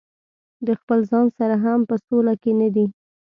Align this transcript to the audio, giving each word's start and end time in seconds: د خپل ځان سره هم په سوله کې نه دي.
د 0.65 0.67
خپل 0.79 0.99
ځان 1.11 1.25
سره 1.37 1.55
هم 1.63 1.79
په 1.89 1.95
سوله 2.05 2.33
کې 2.41 2.51
نه 2.61 2.67
دي. 2.75 2.85